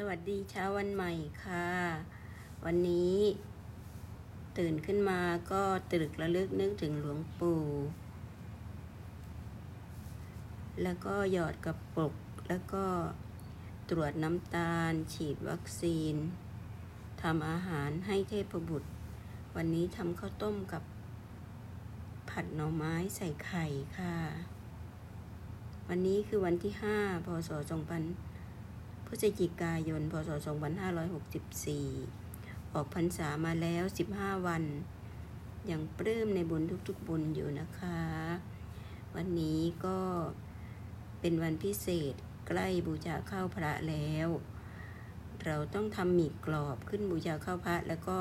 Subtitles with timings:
[0.00, 1.12] สวัสดีเช้าวันใหม่
[1.44, 1.68] ค่ะ
[2.64, 3.16] วันนี้
[4.58, 5.20] ตื่นขึ้นมา
[5.52, 7.62] ก็ตรึกระลึกนึกถึงหลวงปู่
[10.82, 12.14] แล้วก็หยอดกระปุก
[12.48, 12.84] แล้วก็
[13.90, 16.14] ตรวจน้ำตาล ฉีดวัคซีน
[17.22, 18.90] ทำอาหารให้เทพบุตร
[19.56, 20.82] วันนี้ทำข้าวต้มกับ
[22.30, 23.64] ผัดหน่อไม้ใส่ไข่
[23.98, 24.16] ค่ะ
[25.88, 28.37] วันนี้คือวันที่ 5 พศ2000
[29.08, 30.30] พฤศจิกายน พศ
[31.16, 34.64] 2564 ออกพรรษามาแล้ว 15 วัน
[35.70, 38.00] ยังปลื้มในบุญทุกๆบุญอยู่นะคะ
[39.14, 39.98] วันนี้ก็
[41.20, 42.14] เป็นวันพิเศษ
[42.48, 44.28] ใกล้บูชาเข้าพระแล้ว
[45.44, 48.18] เราต้องทำหมี่กรอบขึ้นบูชาเข้าพระ แล้วก็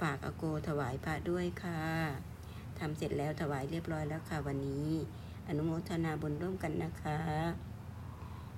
[0.00, 1.82] ฝากอโกถวายพระด้วยค่ะ
[2.78, 4.88] ทำเสร็จแล้วถวายเรียบร้อยแล้วค่ะวันนี้
[5.48, 7.18] อนุโมทนาบุญร่วมกันนะคะ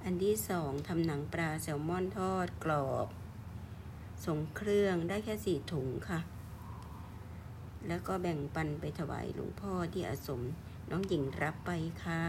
[0.05, 3.09] อันที่สองทำหนังปลาแซลมอนทอดกรอบ
[4.25, 6.21] ส่งเครื่องได้แค่สี่ถุงค่ะ
[7.89, 10.43] แล้วก็แบ่งปันไปถวายหลวงพ่อที่อาสม
[10.91, 11.71] น้องหญิงรับไป
[12.05, 12.25] ค่ะ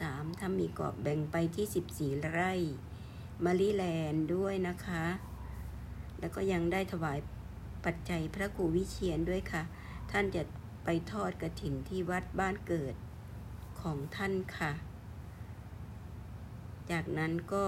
[0.00, 2.52] สามทำมีกรอบแบ่งไปที่สิบสี่ไร่
[3.44, 5.04] มาริแลนด์ด้วยนะคะ
[6.20, 7.18] แล้วก็ยังได้ถวาย
[7.84, 9.62] ปัจจัยพระครูวิเชียนด้วยค่ะ
[10.10, 10.42] ท่านจะ
[10.84, 12.94] ไปทอดกระถินที่วัดบ้านเกิด
[13.80, 14.72] ของท่านค่ะ
[16.90, 17.66] จากนั้นก็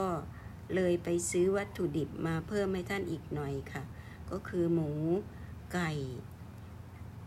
[0.75, 3.83] เลยไปซื้อวัตถุดิบมาเพิ่มให้ท่านอีกหน่อยค่ะ
[4.31, 4.91] ก็คือหมู
[5.73, 5.91] ไก่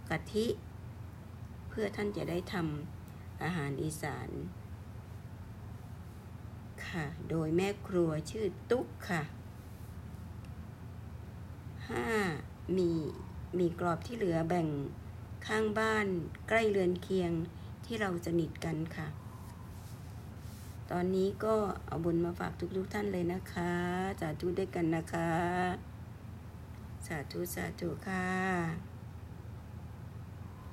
[0.10, 0.48] กะทิ
[1.70, 4.30] เพื่อท่านจะได้ทำอาหารอีสาน
[6.88, 9.24] ค่ะ โดยแม่ครัวชื่อตุ๊กค่ะ
[11.90, 12.08] ห้า
[12.78, 12.92] มี
[13.60, 14.68] มีกรอบที่เหลือแบ่ง
[15.48, 16.08] ข้างบ้าน
[16.48, 17.32] ใกล้เรือนเคียง
[17.86, 19.08] ที่เราสนิทกันค่ะ
[20.96, 21.56] ตอนนี้ก็
[21.88, 23.74] เอาบุญมาฝากทุกๆทท่านเลยนะคะ
[24.20, 25.32] สาธุด้วยกันนะคะ
[27.08, 28.93] สาธุสาธุค่ะ